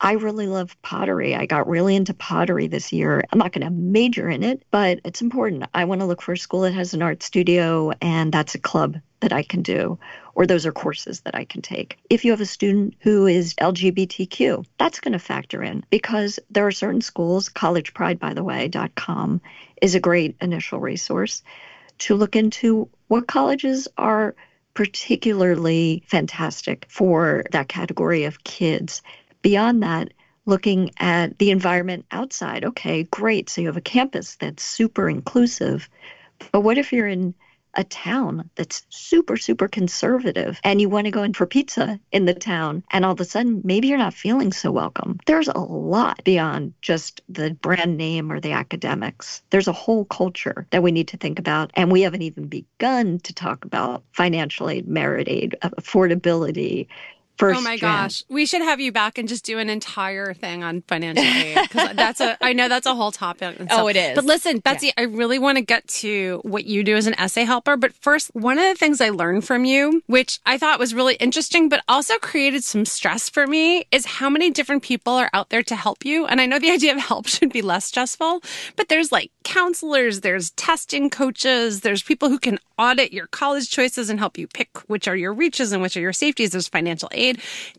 [0.00, 1.34] I really love pottery.
[1.34, 3.24] I got really into pottery this year.
[3.32, 5.64] I'm not going to major in it, but it's important.
[5.74, 8.60] I want to look for a school that has an art studio, and that's a
[8.60, 9.98] club that I can do,
[10.36, 11.98] or those are courses that I can take.
[12.08, 16.66] If you have a student who is LGBTQ, that's going to factor in because there
[16.68, 19.40] are certain schools, collegepride, by the way, .com
[19.82, 21.42] is a great initial resource
[21.98, 24.36] to look into what colleges are
[24.74, 29.02] particularly fantastic for that category of kids
[29.42, 30.12] Beyond that,
[30.46, 32.64] looking at the environment outside.
[32.64, 33.50] Okay, great.
[33.50, 35.88] So you have a campus that's super inclusive.
[36.52, 37.34] But what if you're in
[37.74, 42.24] a town that's super, super conservative and you want to go in for pizza in
[42.24, 45.18] the town and all of a sudden maybe you're not feeling so welcome.
[45.26, 49.42] There's a lot beyond just the brand name or the academics.
[49.50, 51.70] There's a whole culture that we need to think about.
[51.74, 56.88] And we haven't even begun to talk about financial aid, merit aid, affordability,
[57.38, 60.64] First oh my gosh, we should have you back and just do an entire thing
[60.64, 62.36] on financial aid because that's a.
[62.44, 63.56] I know that's a whole topic.
[63.70, 64.16] Oh, it is.
[64.16, 64.92] But listen, Betsy, yeah.
[64.98, 67.76] I really want to get to what you do as an essay helper.
[67.76, 71.14] But first, one of the things I learned from you, which I thought was really
[71.14, 75.50] interesting, but also created some stress for me, is how many different people are out
[75.50, 76.26] there to help you.
[76.26, 78.42] And I know the idea of help should be less stressful,
[78.74, 84.08] but there's like counselors, there's testing coaches, there's people who can audit your college choices
[84.08, 86.50] and help you pick which are your reaches and which are your safeties.
[86.50, 87.27] There's financial aid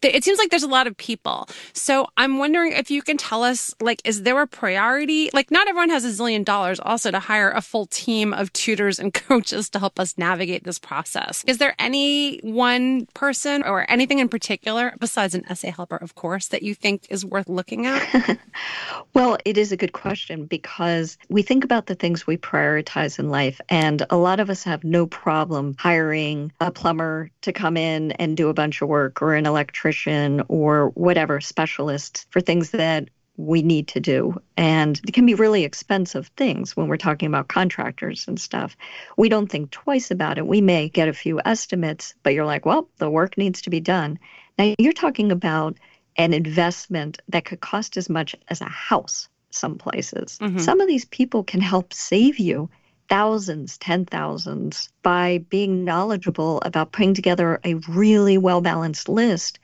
[0.01, 1.47] It seems like there's a lot of people.
[1.73, 5.29] So I'm wondering if you can tell us, like, is there a priority?
[5.33, 8.99] Like, not everyone has a zillion dollars also to hire a full team of tutors
[8.99, 11.43] and coaches to help us navigate this process.
[11.47, 16.47] Is there any one person or anything in particular, besides an essay helper, of course,
[16.47, 18.39] that you think is worth looking at?
[19.13, 23.29] well, it is a good question because we think about the things we prioritize in
[23.29, 28.11] life, and a lot of us have no problem hiring a plumber to come in
[28.13, 33.09] and do a bunch of work or an electrician or whatever specialist for things that
[33.37, 34.39] we need to do.
[34.57, 38.75] And it can be really expensive things when we're talking about contractors and stuff.
[39.15, 40.45] We don't think twice about it.
[40.45, 43.79] We may get a few estimates, but you're like, well, the work needs to be
[43.79, 44.19] done.
[44.57, 45.77] Now you're talking about
[46.17, 50.37] an investment that could cost as much as a house some places.
[50.41, 50.59] Mm-hmm.
[50.59, 52.69] Some of these people can help save you
[53.09, 59.59] thousands, ten thousands by being knowledgeable about putting together a really well balanced list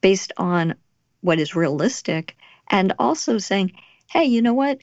[0.00, 0.74] based on
[1.20, 2.36] what is realistic
[2.70, 3.72] and also saying,
[4.10, 4.78] hey, you know what?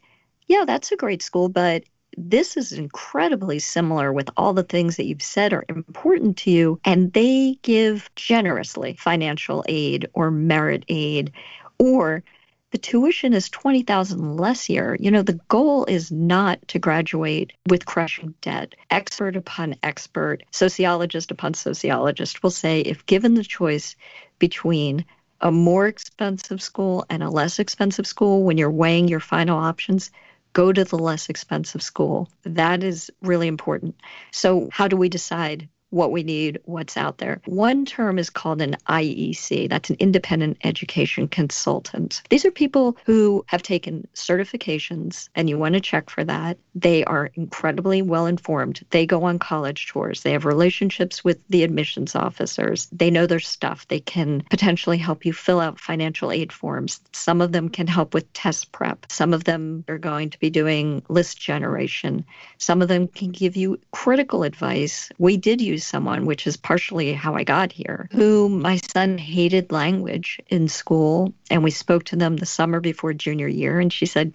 [0.47, 1.83] Yeah, that's a great school, but
[2.17, 6.79] this is incredibly similar with all the things that you've said are important to you.
[6.83, 11.31] And they give generously financial aid or merit aid
[11.79, 12.23] or
[12.71, 14.97] the tuition is 20,000 less year.
[14.99, 18.75] You know, the goal is not to graduate with crushing debt.
[18.89, 23.95] Expert upon expert, sociologist upon sociologist will say if given the choice
[24.39, 25.05] between
[25.41, 30.11] a more expensive school and a less expensive school when you're weighing your final options,
[30.53, 32.29] go to the less expensive school.
[32.43, 33.95] That is really important.
[34.31, 37.41] So, how do we decide what we need, what's out there.
[37.45, 42.21] One term is called an IEC, that's an independent education consultant.
[42.29, 46.57] These are people who have taken certifications, and you want to check for that.
[46.73, 48.81] They are incredibly well informed.
[48.89, 53.39] They go on college tours, they have relationships with the admissions officers, they know their
[53.39, 53.87] stuff.
[53.89, 57.01] They can potentially help you fill out financial aid forms.
[57.11, 60.49] Some of them can help with test prep, some of them are going to be
[60.49, 62.23] doing list generation,
[62.57, 65.09] some of them can give you critical advice.
[65.17, 69.71] We did use someone, which is partially how I got here, who my son hated
[69.71, 71.33] language in school.
[71.49, 73.79] And we spoke to them the summer before junior year.
[73.79, 74.33] And she said,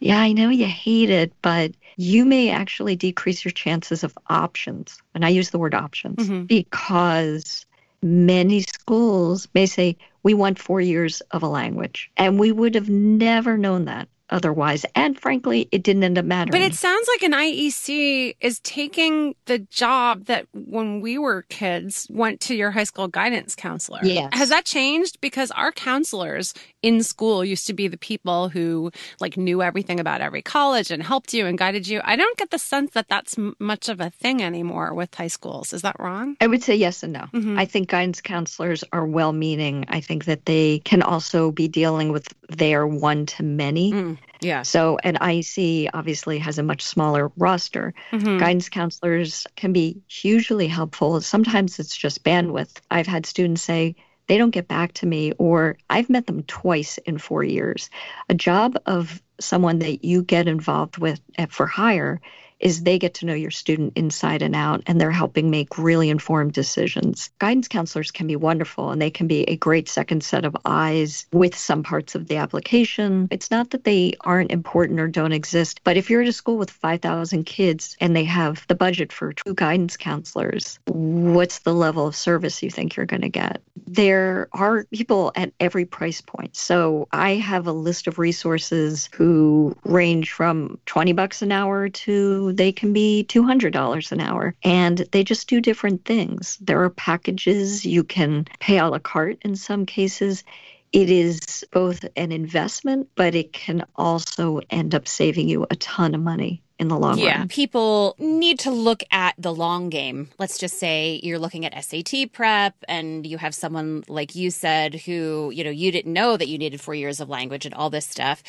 [0.00, 5.00] Yeah, I know you hate it, but you may actually decrease your chances of options.
[5.14, 6.44] And I use the word options mm-hmm.
[6.44, 7.66] because
[8.02, 12.10] many schools may say, we want four years of a language.
[12.16, 14.84] And we would have never known that otherwise.
[14.94, 16.52] And frankly, it didn't end up mattering.
[16.52, 22.06] But it sounds like an IEC is taking the job that when we were kids
[22.10, 24.00] went to your high school guidance counselor.
[24.02, 24.30] Yes.
[24.32, 25.20] Has that changed?
[25.20, 30.20] Because our counselors in school used to be the people who like knew everything about
[30.20, 32.00] every college and helped you and guided you.
[32.04, 35.28] I don't get the sense that that's m- much of a thing anymore with high
[35.28, 35.72] schools.
[35.72, 36.36] Is that wrong?
[36.40, 37.26] I would say yes and no.
[37.32, 37.58] Mm-hmm.
[37.58, 39.84] I think guidance counselors are well meaning.
[39.88, 43.92] I think that they can also be dealing with their one to many.
[43.92, 44.18] Mm.
[44.40, 44.62] Yeah.
[44.62, 47.94] So an IEC obviously has a much smaller roster.
[48.12, 48.38] Mm-hmm.
[48.38, 51.20] Guidance counselors can be hugely helpful.
[51.20, 52.76] Sometimes it's just bandwidth.
[52.90, 56.98] I've had students say, they don't get back to me, or I've met them twice
[56.98, 57.90] in four years.
[58.28, 62.20] A job of someone that you get involved with for hire
[62.60, 66.10] is they get to know your student inside and out and they're helping make really
[66.10, 67.30] informed decisions.
[67.38, 71.26] Guidance counselors can be wonderful and they can be a great second set of eyes
[71.32, 73.28] with some parts of the application.
[73.30, 76.56] It's not that they aren't important or don't exist, but if you're at a school
[76.56, 82.06] with 5,000 kids and they have the budget for two guidance counselors, what's the level
[82.06, 83.62] of service you think you're going to get?
[83.86, 86.56] There are people at every price point.
[86.56, 92.43] So I have a list of resources who range from 20 bucks an hour to
[92.52, 94.54] they can be $200 an hour.
[94.62, 96.58] And they just do different things.
[96.60, 100.44] There are packages you can pay a la carte in some cases.
[100.92, 106.14] It is both an investment, but it can also end up saving you a ton
[106.14, 107.38] of money in the long yeah.
[107.38, 107.48] run.
[107.48, 110.30] People need to look at the long game.
[110.38, 114.94] Let's just say you're looking at SAT prep and you have someone like you said
[114.94, 117.90] who, you know, you didn't know that you needed 4 years of language and all
[117.90, 118.42] this stuff.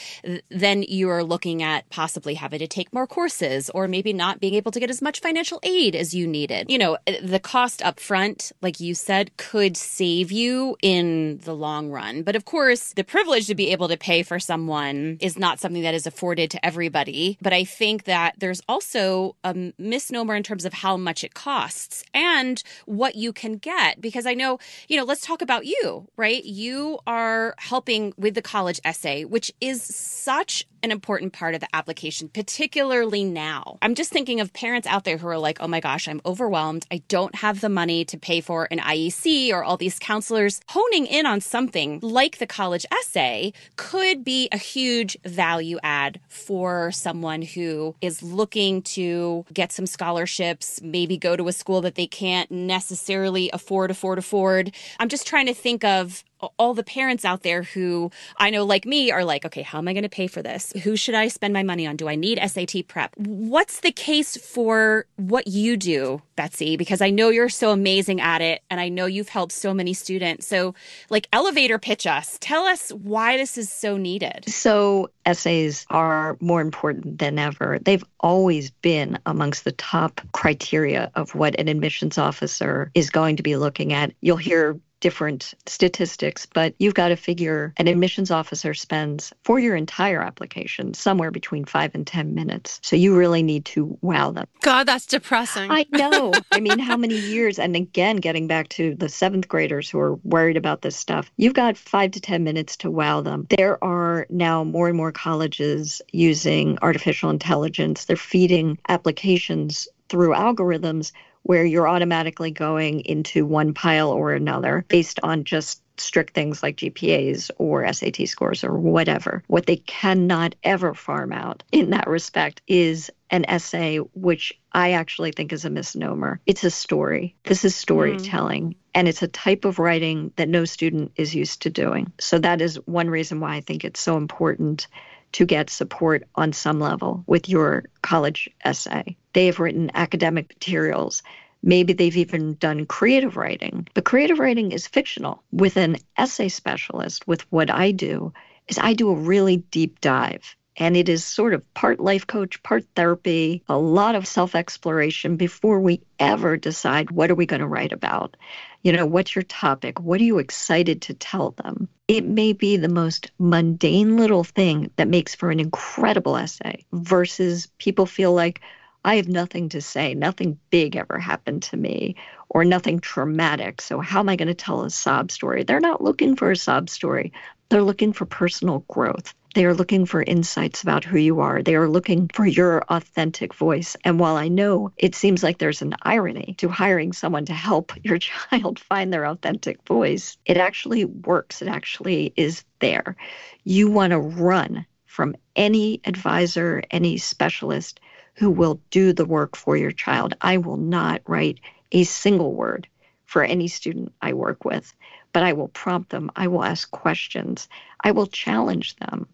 [0.50, 4.56] Then you are looking at possibly having to take more courses or maybe not being
[4.56, 6.72] able to get as much financial aid as you needed.
[6.72, 11.54] You know, uh, the cost up front, like you said, could save you in the
[11.54, 12.24] long run.
[12.24, 15.84] But of course, the privilege to be able to pay for someone is not something
[15.84, 17.38] that is afforded to everybody.
[17.42, 22.04] But I think that there's also a misnomer in terms of how much it costs
[22.14, 24.02] and what you can get.
[24.02, 26.44] Because I know, you know, let's talk about you, right?
[26.44, 31.76] You are helping with the college essay, which is such an important part of the
[31.76, 33.80] application, particularly now.
[33.82, 36.86] I'm just thinking of parents out there who are like, oh my gosh, I'm overwhelmed.
[36.92, 40.62] I don't have the money to pay for an IEC or all these counselors.
[40.70, 46.92] Honing in on something like the college essay could be a huge value add for
[46.92, 52.08] someone who is looking to get some scholarships, maybe go to a school that they
[52.08, 54.72] can't necessarily afford, afford, afford.
[55.00, 56.24] I'm just trying to think of
[56.58, 59.88] all the parents out there who I know, like me, are like, okay, how am
[59.88, 60.74] I going to pay for this?
[60.84, 61.96] Who should I spend my money on?
[61.96, 63.16] Do I need SAT prep?
[63.18, 66.78] What's the case for what you do, Betsy?
[66.78, 69.94] Because I know you're so amazing at it and I know you've helped so many
[69.94, 70.48] students.
[70.48, 70.76] So,
[71.10, 72.38] like, elevator pitch us.
[72.42, 74.46] Tell us why this is so needed.
[74.48, 77.80] So, essays are more important than ever.
[77.82, 83.44] They've always been amongst the top criteria of what an admissions officer is going to
[83.44, 84.14] be looking at.
[84.22, 89.76] You'll hear different statistics, but you've got to figure an admissions officer spends for your
[89.76, 92.80] entire application somewhere between five and 10 minutes.
[92.82, 94.48] So you really need to wow them.
[94.64, 95.70] God, that's depressing.
[95.70, 96.34] I know.
[96.52, 97.60] I mean, how many years?
[97.60, 101.54] And again, getting back to the seventh graders who are worried about this stuff, you've
[101.54, 103.46] got five to 10 minutes to wow them.
[103.56, 111.12] There are now more and more colleges using artificial intelligence, they're feeding applications through algorithms
[111.46, 116.78] where you're automatically going into one pile or another based on just strict things like
[116.78, 119.44] GPAs or SAT scores or whatever.
[119.46, 125.34] What they cannot ever farm out in that respect is an essay, which I actually
[125.34, 126.42] think is a misnomer.
[126.48, 127.36] It's a story.
[127.44, 128.70] This is storytelling.
[128.70, 128.76] Mm.
[128.96, 132.12] And it's a type of writing that no student is used to doing.
[132.20, 134.88] So that is one reason why I think it's so important
[135.36, 139.18] to get support on some level with your college essay.
[139.34, 141.24] They have written academic materials.
[141.62, 143.86] Maybe they've even done creative writing.
[143.94, 145.44] But creative writing is fictional.
[145.52, 148.32] With an essay specialist, with what I do,
[148.70, 150.56] is I do a really deep dive.
[150.78, 155.38] And it is sort of part life coach, part therapy, a lot of self exploration
[155.38, 158.36] before we ever decide what are we going to write about.
[158.84, 160.00] You know, what's your topic?
[160.00, 161.88] What are you excited to tell them?
[162.08, 167.68] It may be the most mundane little thing that makes for an incredible essay versus
[167.80, 168.62] people feel like,
[169.06, 170.16] I have nothing to say.
[170.16, 172.16] Nothing big ever happened to me
[172.50, 173.82] or nothing traumatic.
[173.82, 175.64] So, how am I going to tell a sob story?
[175.64, 177.32] They're not looking for a sob story,
[177.70, 179.34] they're looking for personal growth.
[179.56, 181.64] They are looking for insights about who you are.
[181.64, 183.96] They are looking for your authentic voice.
[184.04, 187.94] And while I know it seems like there's an irony to hiring someone to help
[188.04, 191.62] your child find their authentic voice, it actually works.
[191.62, 193.16] It actually is there.
[193.64, 198.02] You want to run from any advisor, any specialist
[198.34, 200.36] who will do the work for your child.
[200.42, 201.62] I will not write
[201.94, 202.90] a single word
[203.24, 204.94] for any student I work with,
[205.32, 206.30] but I will prompt them.
[206.36, 207.70] I will ask questions.
[208.02, 209.28] I will challenge them.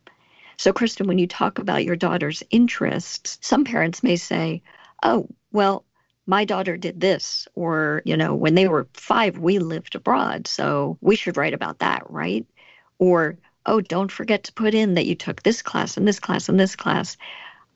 [0.61, 4.61] So, Kristen, when you talk about your daughter's interests, some parents may say,
[5.01, 5.85] oh, well,
[6.27, 10.99] my daughter did this, or, you know, when they were five, we lived abroad, so
[11.01, 12.45] we should write about that, right?
[12.99, 16.47] Or, oh, don't forget to put in that you took this class and this class
[16.47, 17.17] and this class.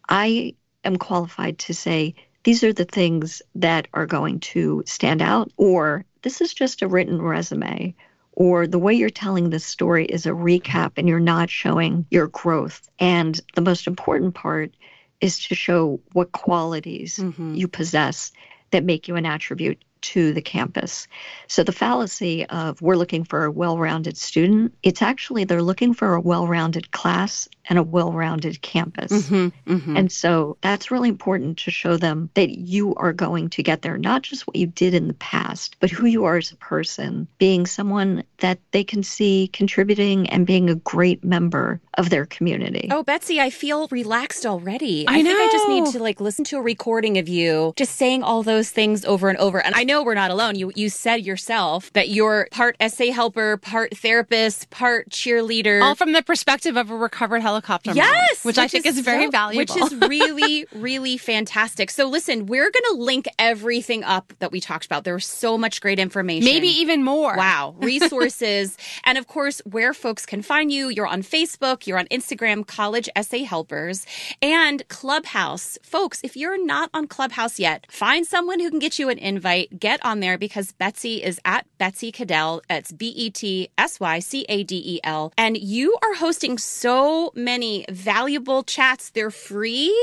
[0.07, 5.51] I am qualified to say these are the things that are going to stand out,
[5.57, 7.95] or this is just a written resume,
[8.35, 12.27] or the way you're telling this story is a recap and you're not showing your
[12.27, 12.89] growth.
[12.99, 14.75] And the most important part
[15.21, 17.55] is to show what qualities mm-hmm.
[17.55, 18.31] you possess
[18.71, 21.07] that make you an attribute to the campus.
[21.47, 25.93] So the fallacy of we're looking for a well rounded student, it's actually they're looking
[25.95, 29.11] for a well rounded class and a well rounded campus.
[29.11, 29.97] Mm-hmm, mm-hmm.
[29.97, 33.97] And so that's really important to show them that you are going to get there,
[33.97, 37.27] not just what you did in the past, but who you are as a person,
[37.39, 42.87] being someone that they can see contributing and being a great member of their community.
[42.91, 45.07] Oh, Betsy, I feel relaxed already.
[45.07, 47.95] I, I think I just need to like listen to a recording of you just
[47.95, 49.63] saying all those things over and over.
[49.65, 50.55] And I know know we're not alone.
[50.55, 55.81] You you said yourself that you're part essay helper, part therapist, part cheerleader.
[55.81, 59.25] All from the perspective of a recovered helicopter mom, Yes, which, I think is, very
[59.25, 59.57] so- valuable.
[59.75, 61.89] Which is really, really fantastic.
[61.91, 65.03] So listen, we're going to link everything up that we talked about.
[65.05, 66.45] There was so much great information.
[66.45, 67.35] maybe even more.
[67.37, 68.77] Wow, resources.
[69.05, 70.89] and of course, where folks can find you.
[70.89, 74.05] You're on Facebook, you're on Instagram, College Essay Helpers,
[74.41, 75.77] and Clubhouse.
[75.83, 79.79] Folks, if you're not on Clubhouse yet, find someone who can get you an invite.
[79.85, 82.63] Get on there because Betsy is at Betsy Cadell.
[82.71, 85.31] It's B E T S Y C A D E L.
[85.37, 89.11] And you are hosting so many valuable chats.
[89.11, 89.93] They're free.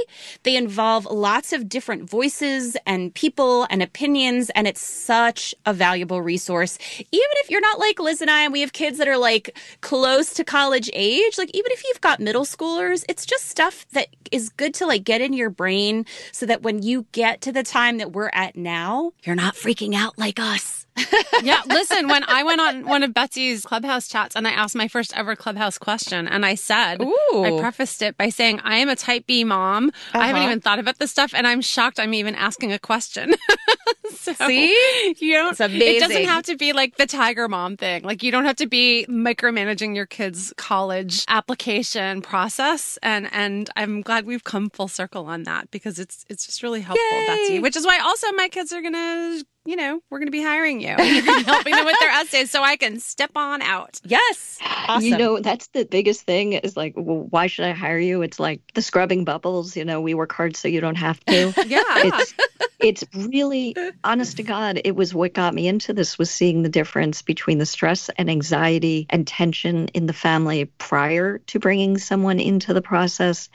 [0.45, 4.51] They involve lots of different voices and people and opinions.
[4.51, 6.79] And it's such a valuable resource.
[6.99, 9.59] Even if you're not like Liz and I, and we have kids that are like
[9.81, 14.07] close to college age, like even if you've got middle schoolers, it's just stuff that
[14.31, 17.65] is good to like get in your brain so that when you get to the
[17.65, 20.87] time that we're at now, you're not freaking out like us.
[21.43, 24.89] yeah, listen, when I went on one of Betsy's clubhouse chats and I asked my
[24.89, 27.45] first ever clubhouse question, and I said, Ooh.
[27.45, 29.91] I prefaced it by saying, I am a type B mom.
[30.13, 30.45] I haven't Uh-huh.
[30.51, 33.33] even thought about this stuff, and I'm shocked I'm even asking a question.
[34.15, 35.17] so, See?
[35.19, 38.03] You don't, It's It doesn't have to be like the tiger mom thing.
[38.03, 42.99] Like, you don't have to be micromanaging your kids' college application process.
[43.03, 46.83] And, and I'm glad we've come full circle on that because it's, it's just really
[46.83, 47.27] helpful, Yay.
[47.27, 50.33] Betsy, which is why also my kids are going to you know, we're going to
[50.33, 50.89] be hiring you.
[50.99, 54.01] You're gonna be helping them with their essays so I can step on out.
[54.05, 54.59] Yes.
[54.89, 55.09] Awesome.
[55.09, 58.23] You know, that's the biggest thing is like, well, why should I hire you?
[58.23, 61.53] It's like the scrubbing bubbles, you know, we work hard so you don't have to.
[61.73, 61.83] Yeah.
[61.87, 62.35] it's
[62.81, 66.69] it's really honest to god it was what got me into this was seeing the
[66.69, 72.41] difference between the stress and anxiety and tension in the family prior to bringing someone
[72.41, 73.49] into the process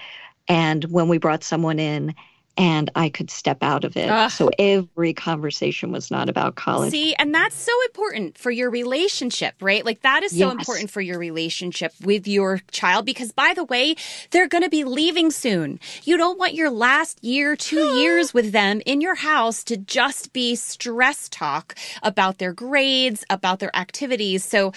[0.47, 2.15] and when we brought someone in
[2.57, 4.09] and I could step out of it.
[4.09, 4.31] Ugh.
[4.31, 6.91] So every conversation was not about college.
[6.91, 9.85] See, and that's so important for your relationship, right?
[9.85, 10.53] Like that is so Yes.
[10.53, 13.95] important for your relationship with your child because by the way,
[14.31, 15.79] they're going to be leaving soon.
[16.03, 20.33] You don't want your last year, 2 years with them in your house to just
[20.33, 24.43] be stress talk about their grades, about their activities.
[24.43, 24.71] So,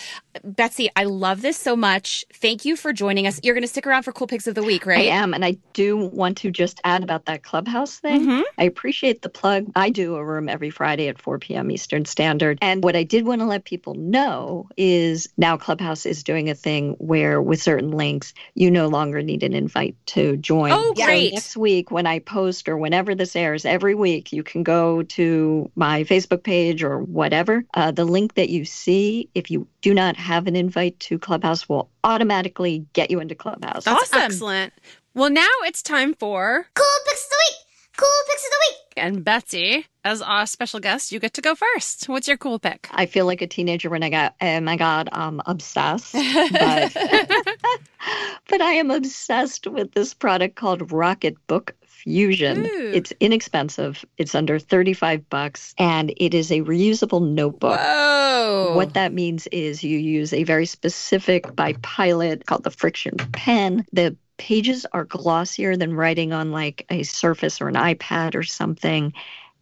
[0.44, 2.24] Betsy, I love this so much.
[2.32, 3.40] Thank you for joining us.
[3.42, 4.98] You're going to stick around for cool picks of the week, right?
[4.98, 8.26] I am, and I do want to just add about that clubhouse thing.
[8.26, 8.42] Mhm.
[8.58, 9.66] I appreciate the plug.
[9.76, 11.70] I do a room every Friday at 4 p.m.
[11.70, 12.58] Eastern Standard.
[12.60, 16.54] And what I did want to let people know is now Clubhouse is doing a
[16.54, 20.72] thing where, with certain links, you no longer need an invite to join.
[20.72, 21.32] Oh, So great.
[21.32, 25.70] next week, when I post or whenever this airs, every week, you can go to
[25.76, 27.64] my Facebook page or whatever.
[27.74, 31.68] Uh, the link that you see, if you do not have an invite to Clubhouse,
[31.68, 33.84] will automatically get you into Clubhouse.
[33.84, 34.20] That's Awesome.
[34.22, 34.72] excellent.
[35.14, 37.56] Well, now it's time for Cool picks of the week.
[37.96, 38.76] Cool picks of the week.
[38.96, 42.08] and Betsy, as our special guest, you get to go first.
[42.08, 42.88] What's your cool pick?
[42.92, 46.12] I feel like a teenager when I got, oh my God, I'm obsessed.
[46.12, 46.92] But,
[48.48, 52.66] but I am obsessed with this product called Rocket Book Fusion.
[52.66, 52.92] Ooh.
[52.94, 54.04] It's inexpensive.
[54.16, 57.78] It's under 35 bucks and it is a reusable notebook.
[57.78, 58.72] Whoa.
[58.74, 63.84] What that means is you use a very specific by Pilot called the Friction pen.
[63.92, 69.12] The pages are glossier than writing on like a Surface or an iPad or something.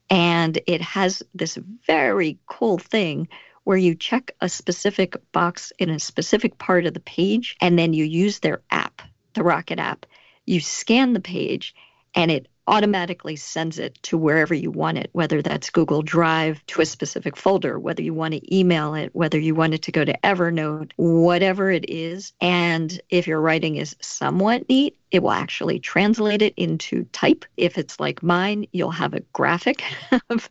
[0.08, 3.26] And it has this very cool thing
[3.64, 7.92] where you check a specific box in a specific part of the page and then
[7.92, 9.02] you use their app,
[9.34, 10.06] the Rocket app.
[10.46, 11.74] You scan the page
[12.14, 16.82] and it automatically sends it to wherever you want it, whether that's Google Drive to
[16.82, 20.04] a specific folder, whether you want to email it, whether you want it to go
[20.04, 22.32] to Evernote, whatever it is.
[22.40, 27.46] And if your writing is somewhat neat, it will actually translate it into type.
[27.56, 29.82] If it's like mine, you'll have a graphic
[30.30, 30.50] of,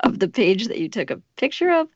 [0.00, 1.88] of the page that you took a picture of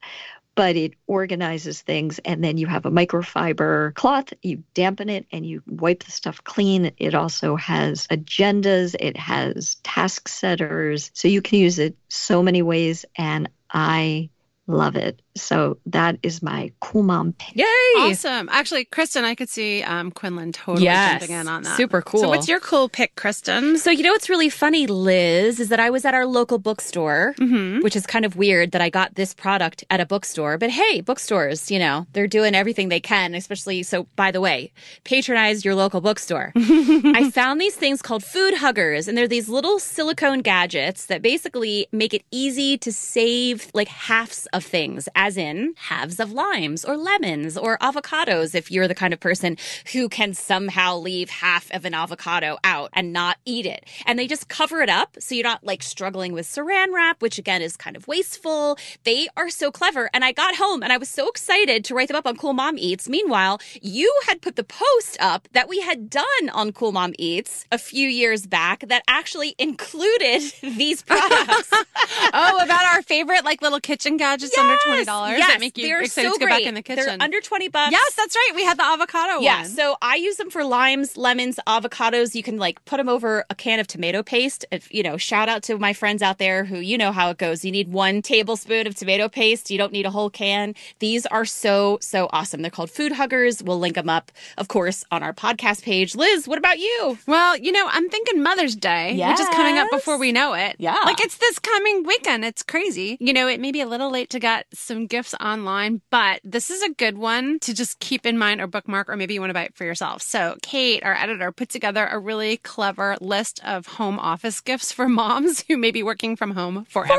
[0.57, 5.47] but it organizes things and then you have a microfiber cloth you dampen it and
[5.47, 6.91] you wipe the stuff clean.
[6.99, 12.63] It also has agendas it has task setters so you can use it so many
[12.63, 14.31] ways and i
[14.67, 17.65] love it so that is my cool mom pick Yay.
[17.99, 18.49] Awesome.
[18.51, 21.21] Actually, Kristen, I could see um, Quinlan totally Yes.
[21.21, 21.77] jumping in on that.
[21.77, 22.21] Super cool.
[22.21, 23.79] So, what's your cool pick, Kristen?
[23.79, 27.35] So, you know what's really funny, Liz, is that I was at our local bookstore,
[27.39, 27.81] Mm-hmm.
[27.83, 30.59] which is kind of weird that I got this product at a bookstore.
[30.59, 33.83] But hey, bookstores, you know, they're doing everything they can, especially.
[33.83, 34.73] So, by the way,
[35.05, 36.53] patronize your local bookstore.
[36.57, 41.87] I found these things called food huggers, and they're these little silicone gadgets that basically
[41.93, 46.85] make it easy to save like halves of things as as in halves of limes
[46.85, 49.57] or lemons or avocados if you're the kind of person
[49.93, 53.85] who can somehow leave half of an avocado out and not eat it.
[54.07, 57.39] And they just cover it up so you're not like struggling with saran wrap, which
[57.39, 58.79] again is kind of wasteful.
[59.03, 60.09] They are so clever.
[60.15, 62.53] And I got home and I was so excited to write them up on Cool
[62.53, 63.09] Mom Eats.
[63.09, 67.65] Meanwhile, you had put the post up that we had done on Cool Mom Eats
[67.73, 71.71] a few years back that actually included these products.
[72.33, 75.87] oh, about our favorite like little kitchen gadgets under twenty dollars Yes, that make you
[75.87, 76.59] they're excited so to go great.
[76.61, 77.05] back in the kitchen.
[77.07, 77.93] They're under 20 bucks.
[77.93, 78.53] yes, that's right.
[78.55, 79.71] We had the avocado Yeah, one.
[79.71, 82.35] so I use them for limes, lemons, avocados.
[82.35, 84.65] You can like put them over a can of tomato paste.
[84.71, 87.39] If you know, shout out to my friends out there who you know how it
[87.39, 87.65] goes.
[87.65, 89.71] You need one tablespoon of tomato paste.
[89.71, 90.75] You don't need a whole can.
[90.99, 92.63] These are so so awesome.
[92.63, 93.63] They're called Food Huggers.
[93.63, 96.15] We'll link them up, of course, on our podcast page.
[96.15, 97.19] Liz, what about you?
[97.27, 100.77] Well, you know, I'm thinking Mother's Day, which is coming up before we know it.
[100.79, 100.99] Yeah.
[101.05, 102.45] Like it's this coming weekend.
[102.45, 103.17] It's crazy.
[103.21, 106.71] You know, it may be a little late to get some gifts online, but this
[106.71, 109.51] is a good one to just keep in mind or bookmark, or maybe you want
[109.51, 110.23] to buy it for yourself.
[110.23, 115.09] So, Kate, our editor, put together a really clever list of home office gifts for
[115.09, 117.19] moms who may be working from home forever.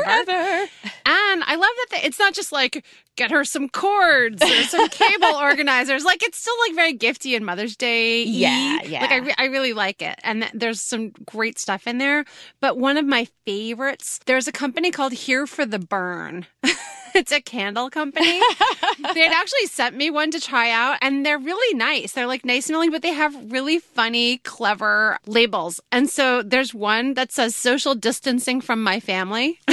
[1.06, 2.84] And I love that they, it's not just like
[3.16, 6.04] get her some cords or some cable organizers.
[6.04, 8.22] Like it's still like very gifty and Mother's Day.
[8.22, 9.00] Yeah, yeah.
[9.02, 12.24] Like I, re- I really like it, and th- there's some great stuff in there.
[12.60, 16.46] But one of my favorites, there's a company called Here for the Burn.
[17.18, 18.40] it's a candle company.
[19.14, 22.12] they had actually sent me one to try out, and they're really nice.
[22.12, 25.80] They're like nice smelling, but they have really funny, clever labels.
[25.90, 29.58] And so there's one that says social distancing from my family.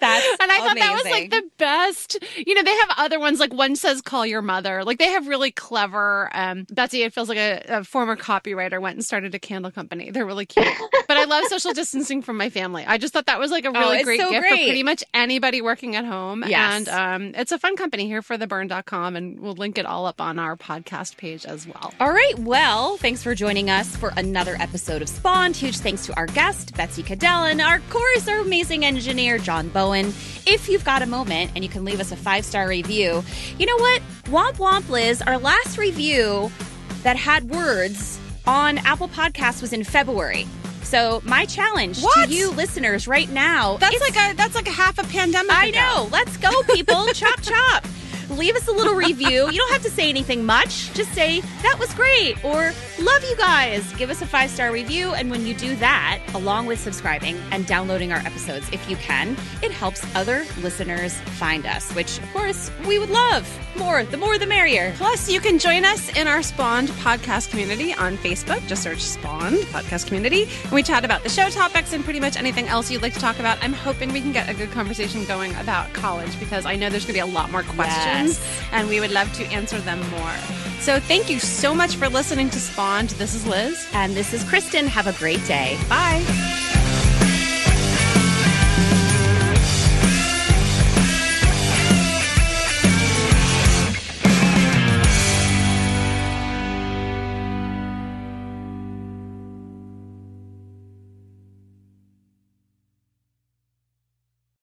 [0.00, 2.18] That's And I thought that was like the best.
[2.36, 4.84] You know, they have other ones like one says call your mother.
[4.84, 8.96] Like they have really clever um Betsy, it feels like a, a former copywriter went
[8.96, 10.10] and started a candle company.
[10.10, 10.66] They're really cute.
[11.08, 12.84] but I love social distancing from my family.
[12.86, 14.50] I just thought that was like a really Oh, great so gift great.
[14.60, 16.44] for pretty much anybody working at home.
[16.46, 16.86] Yes.
[16.86, 20.20] And um it's a fun company here for theburn.com and we'll link it all up
[20.20, 21.92] on our podcast page as well.
[22.00, 22.38] All right.
[22.38, 25.56] Well, thanks for joining us for another episode of Spawned.
[25.56, 29.87] Huge thanks to our guest, Betsy Cadell, and our chorus, our amazing engineer, John Bowen.
[29.92, 30.08] And
[30.46, 33.22] if you've got a moment and you can leave us a five star review,
[33.58, 34.02] you know what?
[34.24, 36.50] Womp Womp Liz, our last review
[37.02, 40.46] that had words on Apple Podcasts was in February.
[40.82, 42.28] So my challenge What?
[42.30, 45.52] to you listeners right now That's like a that's like a half a pandemic.
[45.52, 45.78] I ago.
[45.78, 46.08] know.
[46.10, 47.06] Let's go, people.
[47.12, 47.84] chop, chop.
[48.30, 49.50] Leave us a little review.
[49.50, 50.92] You don't have to say anything much.
[50.92, 53.90] Just say, that was great, or love you guys.
[53.94, 55.14] Give us a five star review.
[55.14, 59.36] And when you do that, along with subscribing and downloading our episodes, if you can,
[59.62, 63.48] it helps other listeners find us, which, of course, we would love.
[63.76, 64.92] More, the more the merrier.
[64.96, 68.66] Plus, you can join us in our Spawned podcast community on Facebook.
[68.66, 70.48] Just search Spawned podcast community.
[70.64, 73.20] And we chat about the show topics and pretty much anything else you'd like to
[73.20, 73.56] talk about.
[73.62, 77.04] I'm hoping we can get a good conversation going about college because I know there's
[77.04, 78.17] going to be a lot more questions.
[78.72, 80.34] And we would love to answer them more.
[80.80, 83.10] So, thank you so much for listening to Spawned.
[83.10, 83.86] This is Liz.
[83.92, 84.86] And this is Kristen.
[84.86, 85.78] Have a great day.
[85.88, 86.66] Bye.